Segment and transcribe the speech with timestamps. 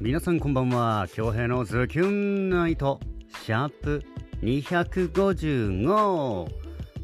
[0.00, 1.06] 皆さんこんばんは。
[1.12, 2.98] 京平のズキュンナイト
[3.44, 4.02] シャープ
[4.42, 6.48] 255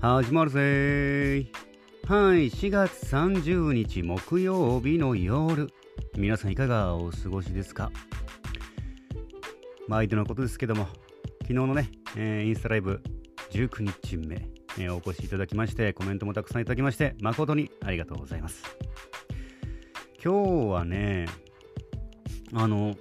[0.00, 1.46] 始まるぜ。
[2.06, 5.68] はい4月30日木曜日の夜。
[6.16, 7.92] 皆さんいかがお過ごしですか？
[9.86, 10.86] 毎度のことですけども
[11.42, 13.02] 昨日のね、えー、インスタライブ
[13.50, 14.48] 19日目、
[14.78, 18.62] えー、お越しいただきましてコメントもたくさんいただきまして誠にありがとうございます。
[20.24, 21.26] 今日はね
[22.52, 22.96] あの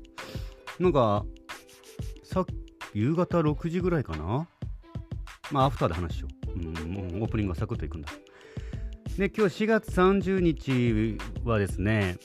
[0.78, 1.24] なんか
[2.22, 2.44] さ
[2.92, 4.48] 夕方6時ぐらいかな？
[5.50, 8.08] まあアフターで話しよう、うん、もうオープニングはサクッといくんだ。
[9.16, 12.18] で今日4月30日はですね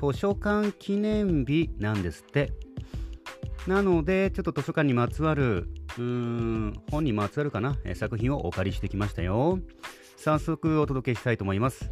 [0.00, 2.52] 図書館記念日なんですって。
[3.66, 5.68] なのでちょっと図書館にまつわる
[5.98, 9.58] うーん本にまつわるかな、え作品をお借りしてきましたよ。
[10.16, 11.90] 早速お届けしたいと思います。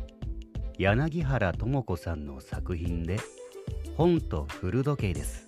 [0.78, 3.18] 柳原智子さんの作品で
[3.96, 5.46] 本と古時計です。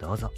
[0.00, 0.30] どうぞ。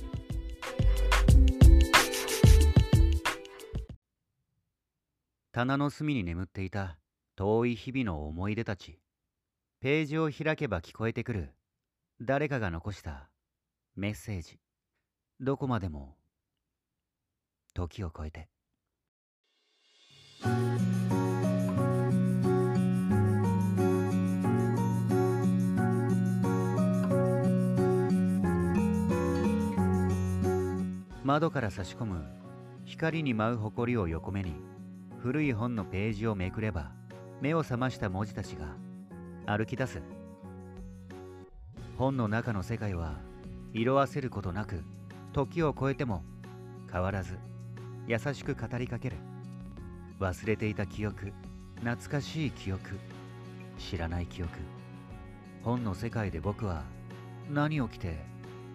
[5.52, 6.96] 棚の隅に眠っていた
[7.36, 8.98] 遠い日々の思い出たち。
[9.80, 11.54] ページを開けば聞こえてくる。
[12.22, 13.28] 誰かが残した。
[13.94, 14.58] メッセージ。
[15.38, 16.16] どこまでも。
[17.74, 18.48] 時を超えて。
[31.24, 32.22] 窓から差し込む。
[32.84, 34.52] 光に舞う埃を横目に
[35.20, 36.90] 古い本のページをめくれば
[37.40, 38.76] 目を覚ました文字たちが
[39.46, 40.02] 歩き出す。
[41.96, 43.14] 本の中の世界は
[43.72, 44.82] 色あせることなく
[45.32, 46.22] 時を超えても
[46.92, 47.38] 変わらず
[48.06, 49.16] 優しく語りかける。
[50.20, 51.32] 忘れていた記憶
[51.76, 52.98] 懐かしい記憶
[53.78, 54.50] 知らない記憶。
[55.62, 56.82] 本の世界で僕は
[57.50, 58.18] 何を着て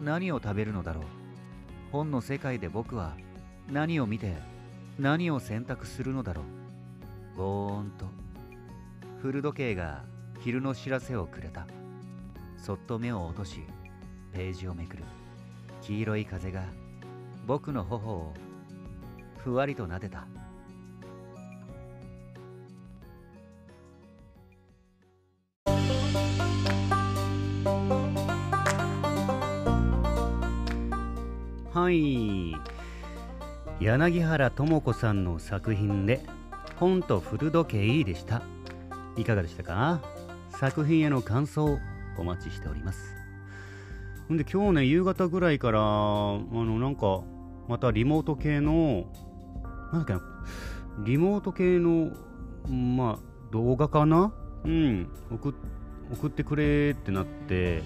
[0.02, 1.19] 何を食べるのだろう。
[1.92, 3.16] 本の世界で僕は
[3.72, 4.38] 何を見て
[5.00, 6.44] 何を選択するのだろ
[7.36, 7.38] う。
[7.38, 8.06] ぼーんと。
[9.22, 10.04] 古時計が
[10.40, 11.66] 昼の知らせをくれた。
[12.58, 13.62] そっと目を落とし
[14.34, 15.04] ページをめくる。
[15.82, 16.64] 黄色い風が
[17.48, 18.34] 僕の頬を
[19.38, 20.28] ふわりと撫でた。
[31.90, 32.56] はい。
[33.80, 36.24] 柳原智子さんの作品で
[36.78, 38.44] 「本と古時計」でした。
[39.18, 40.00] いかがでしたか？
[40.52, 41.80] 作品への感想
[42.16, 43.16] お待ちしております。
[44.32, 47.22] んで今日ね夕方ぐらいからあのなんか
[47.68, 49.12] またリモート系の
[49.92, 50.22] なんだっけな
[51.04, 52.12] リモート系の
[52.72, 53.20] まあ
[53.52, 54.32] 動画かな？
[54.64, 55.56] うん送
[56.12, 57.82] 送ってくれってなって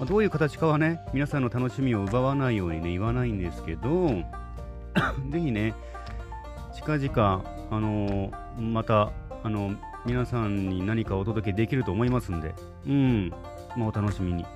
[0.00, 4.08] ま、どういう形かはね、皆さんの楽しみを奪わないようにね、言わないんですけど、
[5.28, 5.74] ぜひね、
[6.72, 9.12] 近々、あのー、また、
[9.42, 9.72] あの
[10.06, 12.54] 皆さんに何かお届けできると思いますんで、
[12.86, 13.32] うん、
[13.76, 14.46] まあ、お楽しみに。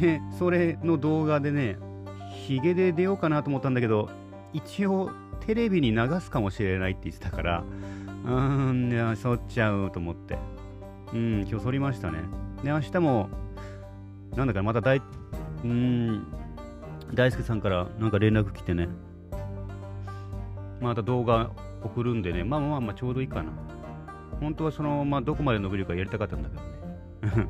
[0.00, 1.78] で、それの動画でね、
[2.32, 4.10] ヒゲで出ようかなと思ったんだけど、
[4.52, 5.10] 一応、
[5.40, 7.64] テレビに流すかもしれないって言ってたから、
[8.24, 10.36] うーん、いや、剃っちゃうと思って。
[11.12, 12.18] うん、今日剃りましたね。
[12.64, 13.28] で、明日も、
[14.36, 15.00] なんだかまた大、
[15.64, 16.26] うん、
[17.14, 18.88] 大輔さんからなんか連絡来てね、
[20.80, 21.50] また動画
[21.82, 23.50] 送るんでね、まあまあまあちょうどいいかな。
[24.40, 26.56] 本当はその、まあどこまで伸びるかやりたかったんだけ
[27.28, 27.48] どね。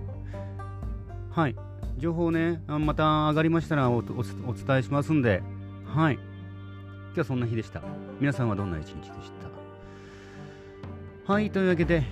[1.31, 1.57] はい。
[1.99, 4.15] 情報ね、また上がりましたらお伝
[4.79, 5.43] えしますんで、
[5.85, 6.15] はい。
[6.15, 6.23] 今
[7.15, 7.83] 日はそんな日でした。
[8.21, 9.33] 皆さんはどんな一日でし
[11.27, 11.33] た？
[11.33, 12.05] はい、というわけで、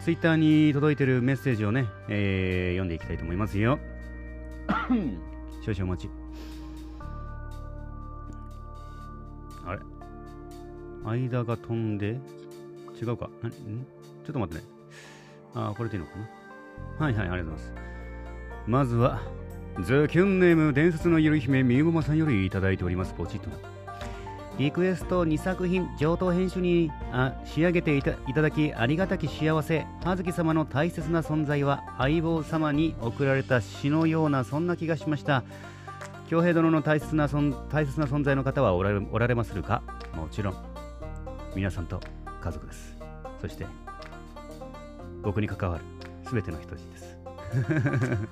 [0.00, 3.78] ツイッターに届いてるメッセージをね、えー、読んでいきたいと思いますよ。
[5.64, 6.10] 少々お待ち。
[9.66, 9.80] あれ？
[11.04, 12.18] 間が飛んで、
[13.00, 13.26] 違うか？
[13.26, 13.30] ん？
[13.50, 14.68] ちょっと待ってね。
[15.54, 16.12] ああ、これでいいのか
[16.98, 17.06] な？
[17.06, 17.72] はいはい、ありがとうございます。
[18.66, 19.20] まずは、
[19.82, 23.12] ズキュンネーム伝説のゆる姫みゆもまさんよりいただいております。
[23.14, 23.56] ポチッとな。
[24.58, 35.42] リクエスト2作品上等編集にあ仕上げていただきありがたき幸せ葉月様の大切な存在は相棒様に贈られた詩のようなそんな気がしました。
[36.28, 39.82] 京平殿の大切な大切な存在の方はおられおられまするか？
[40.14, 40.54] もちろん。
[41.54, 42.00] 皆さんと
[42.40, 42.96] 家族です。
[43.40, 43.66] そして
[45.22, 45.84] 僕に関わる
[46.30, 47.18] 全ての人たです。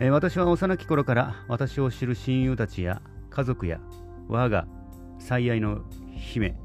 [0.00, 3.00] え私は幼き頃から私を知る親友たちや
[3.30, 3.80] 家族や
[4.28, 4.66] 我が
[5.26, 5.80] 最愛の
[6.16, 6.56] 姫。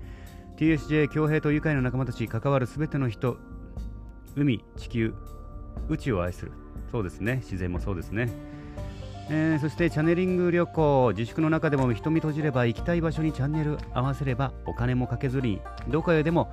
[0.57, 3.37] TSJ 強兵と愉快な仲間たち関わる全ての人。
[4.35, 5.15] 海地球
[5.89, 6.51] 宇宙を愛する。
[6.91, 7.37] そうですね。
[7.37, 8.29] 自然もそうですね。
[9.31, 11.11] えー、そしてチャネリング旅行。
[11.17, 16.51] 自粛の中でも瞳閉じれば行きたい場所にチャンネル合わせればお金もかけずにどこへでも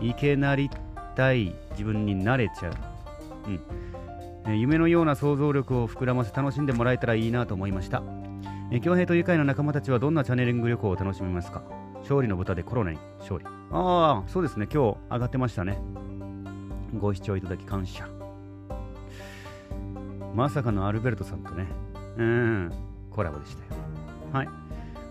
[0.00, 0.68] 行けなり
[1.14, 2.74] たい自分になれちゃう、
[4.48, 8.02] うん、夢のような想像力を膨らませ楽しんでもらえたらいいなと思いました。
[8.70, 11.62] 恭平と愉快な仲間たちはどんなチャネリング旅行を楽しみますか？
[12.00, 15.78] 勝利の豚でコロナに勝利ああそうですね今日上がってましたね
[16.98, 18.06] ご視聴いただき感謝
[20.34, 21.66] まさかのアルベルトさんとね
[22.16, 22.72] うん、
[23.10, 23.80] コラボでしたよ。
[24.32, 24.48] はい。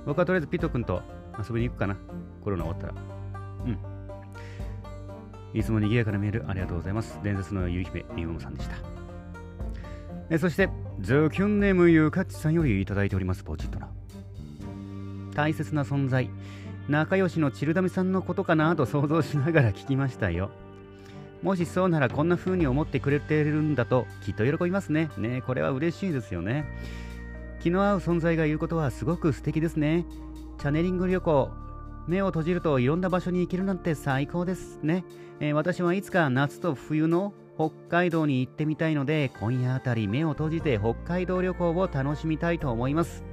[0.05, 1.01] 僕はとりあえずピト君と
[1.38, 1.97] 遊びに行くかな。
[2.44, 2.94] コロナ終わったら。
[3.65, 3.77] うん。
[5.53, 7.19] いつも賑やかなメールありがとうございます。
[7.23, 8.75] 伝説のゆり姫りんごさんでした。
[10.29, 10.69] えそして、
[11.03, 13.89] ズキュンネームゆかちさんよりいただいております、ポチッとな。
[15.35, 16.29] 大切な存在、
[16.88, 20.50] 仲良しのチルダメさんのことかなと想像しながら聞きましたよ。
[21.41, 25.09] もしそうならこんな風に思ってくれてるんだときっと喜びますね。
[25.17, 26.63] ねこれは嬉しいですよね。
[27.61, 30.05] 気の合う存在が言うことはすごく素敵ですね。
[30.57, 31.51] チャネリング旅行、
[32.07, 35.03] 目を閉じるといろんな場所に行けるなんて最高ですね。
[35.41, 43.23] えー、私はいつか夏と冬の北海道に行ってみたいので、今夜あたり目を閉じて北海道旅行を楽しみたいと思います。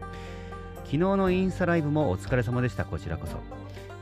[0.84, 3.36] 昨日のインスタライブもお疲れ様でした、こちらこそ。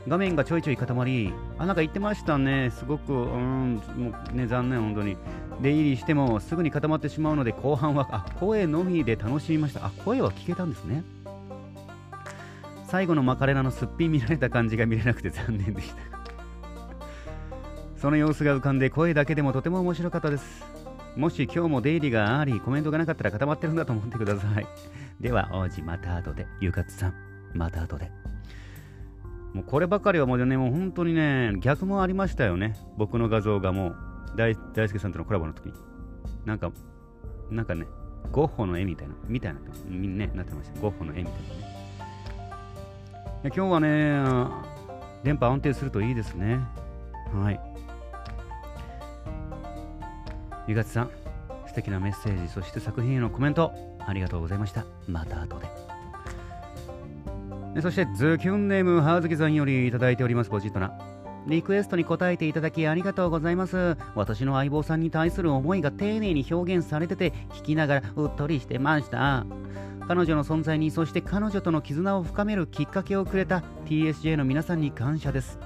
[0.07, 2.71] 画面がちょいちょい固まり、あ、なんか言ってましたね。
[2.71, 5.17] すごく、うん、もうね、残念、本当に。
[5.61, 9.85] 出入りしてもすぐに固まってしまうので、後半は、あ、声のみで楽しみました。
[9.85, 11.03] あ、声は聞けたんですね。
[12.85, 16.08] 最後のマカレナのすっぴん見られた感じが見れなくて残念でした。
[17.99, 20.65] その様子が浮かんで、声だけでもとても面白かったです。
[21.17, 24.65] もし今日も出入りがあり、コメントがなかったら固まってるんだと思ってください。
[25.19, 26.47] では、王子、また後で。
[26.61, 27.13] ゆかつさん、
[27.53, 28.09] また後で。
[29.53, 32.77] もうこればかりはもうね、もう本当にね、逆もありましたよね。
[32.97, 33.95] 僕の画像がもう、
[34.37, 35.73] 大大輔さんとのコラボの時に。
[36.45, 36.71] なんか、
[37.51, 37.85] なんかね、
[38.31, 39.59] ゴッホの絵みたいな、みたいな
[39.89, 40.79] みんな、ね、なってました。
[40.79, 41.39] ゴッホの絵みたいな
[43.43, 43.43] ね。
[43.43, 44.23] 今日はね、
[45.25, 46.61] 電波安定するといいですね。
[47.33, 47.68] はい。
[50.69, 51.09] ゆがちさん、
[51.65, 53.73] 素敵なメッセージ、そして作品へのコメント、
[54.05, 54.85] ありがとうございました。
[55.07, 55.65] また後で。
[57.81, 60.91] そしてズキュンネームハーズキさんよりいただいておりますポジットな
[61.47, 69.45] リクエストに答えていただきありがとうございます私の相棒さんに対する思いが丁寧に表現されてて聞きながらうっとりしてました
[70.07, 75.59] 彼女の存在にそして彼女との絆を深めるきっかけをくれた TSJ の皆さんに感謝です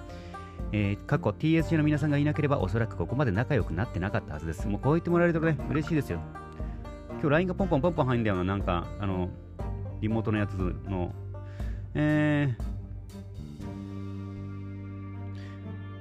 [0.73, 4.67] えー、過去 TSJ の皆さんがいなければおそらくここまで仲良くなってなかったはずです。
[4.67, 6.19] もうこう言ってもらえるとね、嬉しいですよ。
[7.11, 9.29] 今日 LINE がポンポンポンポン入んだよな、なんか、あの、
[10.01, 11.13] リモートのやつの
[11.95, 12.63] えー、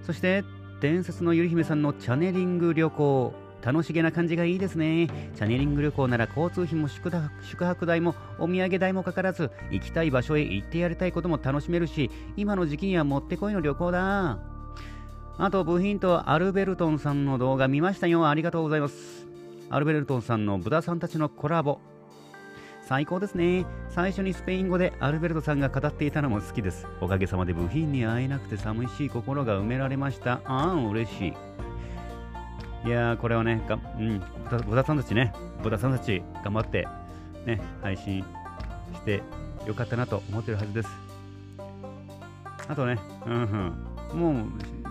[0.05, 0.43] そして
[0.81, 7.11] 伝説のゆり姫さんのチャネリング旅行楽しげな感じがいいですねチャネリング旅行なら交通費も宿
[7.65, 14.52] 泊代もお土産代もかからず行きたい場所へ行ってやりたいことも楽しめるし今の時期にはもってこいの旅行だ
[15.39, 19.27] あと部品とアルベルトンさんの動画見ましたよありがとうございます
[19.71, 21.81] アルベルトンさんのブダさんたちのコラボ
[22.93, 23.65] 最高ですね。
[23.89, 26.87] 最初にスペイン語でアルベルトさんが語っていたのも好きです。
[27.01, 30.41] おかげさまで部品に会えなくて寂しい心が埋められました。
[30.45, 32.89] ああ、嬉しい。
[32.89, 34.21] いやー、これはね、がうん、
[34.69, 36.89] ブダさんたちね、ブダさんたち頑張って、
[37.47, 38.25] ね、配信
[38.95, 39.23] して
[39.67, 40.89] よかったなと思ってるはずです。
[42.69, 43.75] あとね、うん、
[44.13, 44.82] うん、もう、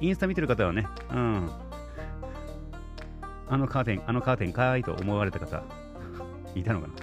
[0.00, 1.50] インスタ見てる方はね、うん、
[3.48, 5.62] あのカーテン、あのカーテンかーいと思われた方、
[6.54, 6.94] いたのかな？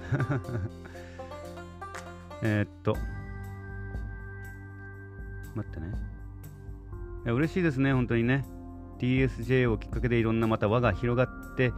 [2.42, 2.96] えっと、
[5.56, 5.88] 待ってね。
[7.25, 8.46] いや嬉しいですね、本当にね。
[9.00, 11.72] TSJ をきっかけでいろんなまた輪が広がって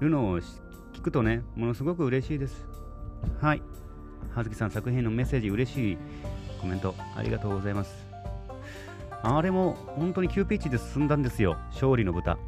[0.00, 2.66] るのを聞くとね、ものすごく嬉しいです。
[3.40, 3.62] はい。
[4.34, 5.98] 葉月さん作品のメッセージ嬉しい
[6.60, 8.06] コメントありがとうございます。
[9.22, 12.38] あれも本当に急ピッチで進んだんですよ、勝利の豚。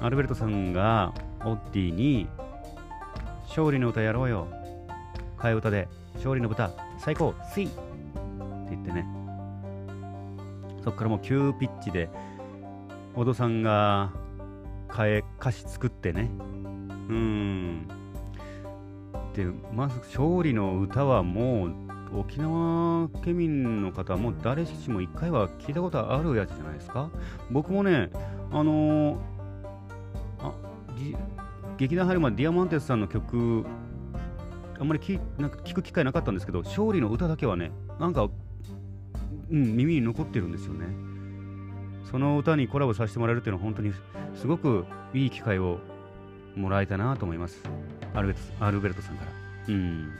[0.00, 2.28] アルベルトさんがオッティに
[3.48, 4.46] 勝利の歌やろうよ。
[5.38, 7.74] 替え歌で、勝利の歌、最高、スイって
[8.70, 9.06] 言ってね。
[10.84, 12.08] そっからもう急ピッチで、
[13.14, 14.10] 小戸さんが
[14.88, 16.30] 替え歌詞作ってね。
[17.08, 17.88] うん。
[19.34, 27.10] で、まず勝利の歌はもう、沖縄県民の方も誰しも一回は聞いたことあるやつじゃないですか？
[27.50, 28.10] 僕もね、
[28.50, 29.18] あのー、
[30.40, 30.52] あ
[31.76, 33.64] 劇団入るまでディアマンテスさんの曲
[34.80, 38.30] あんまり聞なんか聞く機会なかったんですけど勝利の歌だけはねなんか、う
[39.54, 40.86] ん、耳に残ってるんですよね。
[42.10, 43.92] その歌にコラボさせてもらえるっていうのは本当に
[44.34, 45.78] すごくいい機会を
[46.56, 47.62] もらえたなと思います。
[48.14, 49.30] アルベアルベルトさんから。
[49.68, 50.10] うん。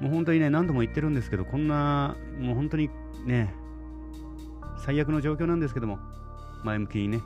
[0.00, 2.90] もう本当にね何度も言ってるんですけどこんなもう本当に
[3.24, 3.54] ね
[4.78, 5.98] 最悪の状況なんですけども
[6.64, 7.20] 前向きにね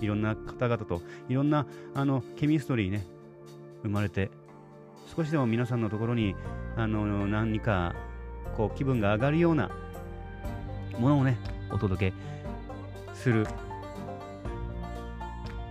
[0.00, 3.06] いろんな方々といろんなあのケミストリーね
[3.82, 4.30] 生まれて
[5.16, 6.34] 少しでも皆さんのところに
[6.76, 7.94] あの何か
[8.56, 9.70] こう気分が上がるような
[10.98, 11.38] ものをね
[11.70, 12.16] お届け
[13.14, 13.46] する。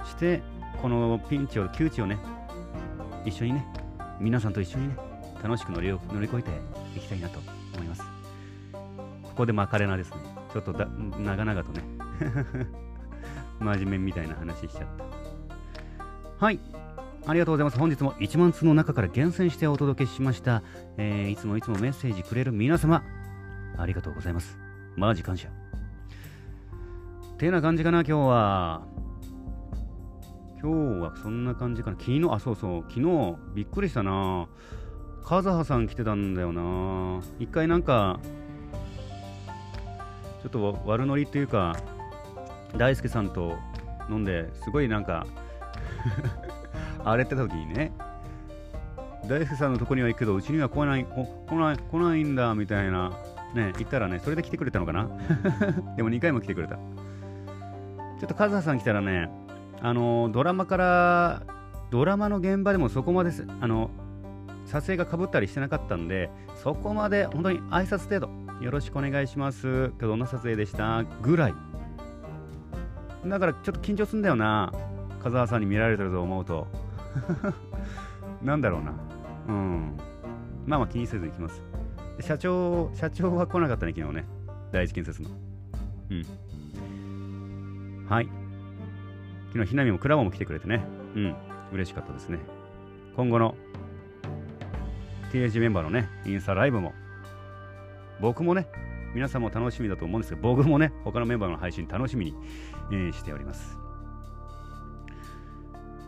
[0.08, 0.42] して
[0.82, 2.18] このピンチを窮地をね
[3.26, 3.66] 一緒にね
[4.20, 5.07] 皆さんと一緒にね
[5.44, 6.50] 楽しく乗り乗り越えて
[6.96, 7.40] いきたいなと
[7.76, 8.02] 思います
[9.24, 10.18] ここでマカレナですね
[10.52, 11.84] ちょっとだ長々とね
[13.60, 14.88] 真面目みたいな話しちゃっ
[16.40, 16.60] たはい
[17.28, 17.78] ありがとうございます。
[17.78, 20.64] 本日も1万通の中から厳選してお届けしました。
[20.96, 23.04] えー、いつもいつもメッセージくれる皆様、
[23.78, 24.58] ありがとうございます。
[24.96, 25.50] マジ感謝。
[27.38, 28.88] てな感じかな、今日は。
[30.62, 31.98] 今日はそんな感じかな。
[32.00, 34.48] 昨日、あ、そうそう、昨日、びっくりしたな。
[35.28, 37.22] カザハさん来てたんだよな。
[37.38, 38.18] 一回なんか、
[40.42, 41.76] ちょっと悪ノリっていうか、
[42.78, 43.58] 大輔さんと
[44.10, 45.28] 飲んで、すごいなんか
[47.04, 47.92] 荒れてた時にね、
[49.28, 53.10] 大輔さんのとこには行くけど、うちには来ない、来ない、来ないんだ、みたいな、
[53.54, 55.10] ね、言ったらね、それで来てくれたのかな
[55.98, 56.76] でも2回も来てくれた。
[56.76, 56.82] ちょ
[58.24, 59.30] っとカズハさん来たらね、
[59.82, 61.42] あの、ドラマから、
[61.90, 63.92] ドラマの現場でもそこまで、あの、
[64.68, 68.30] 撮影がかぶったりしてなかったんで、そこまで本当に挨拶程度、
[68.62, 69.68] よろしくお願いします。
[69.68, 71.54] 今日どんな撮影でしたぐらい。
[73.26, 74.72] だからちょっと緊張すんだよな。
[75.20, 76.68] 風沢さんに見られてると思うと。
[78.44, 78.94] なんだろうな。
[79.48, 79.98] うん。
[80.66, 81.64] まあまあ気にせず行きます。
[82.20, 84.26] 社長、社長は来なかったね、昨日ね。
[84.72, 85.30] 第一建設の。
[86.12, 86.26] うん。
[88.10, 88.30] はい。
[89.54, 90.84] 昨日、ひなみもクラボも来てくれてね。
[91.16, 91.36] うん。
[91.72, 92.40] 嬉しかったですね。
[93.16, 93.56] 今後の
[95.32, 96.94] TH メンバーのね、インスタライブも、
[98.20, 98.68] 僕もね、
[99.14, 102.36] 皆さんも楽しみだと思うんですけど、僕もね、他のメンバーの配信楽しみに、
[102.92, 103.78] えー、しております。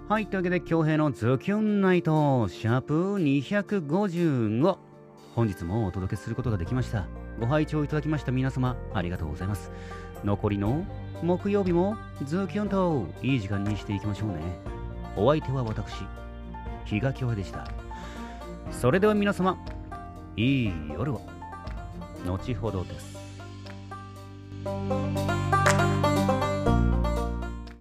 [0.07, 4.77] はい、というわけで、京平のズキュンナイト、シャープ255、
[5.35, 7.07] 本日もお届けすることができました。
[7.39, 9.71] ご拝聴いただきました皆様、ありがとうございます。
[10.23, 10.85] 残りの
[11.21, 11.95] 木曜日も
[12.25, 14.35] ズキュンといい時間にしていきましょうね。
[15.15, 16.03] お相手は私、
[16.85, 17.78] 比嘉京平でした。
[18.71, 19.57] それでは皆様、
[20.35, 21.21] いい夜を。
[22.25, 23.19] 後ほどです。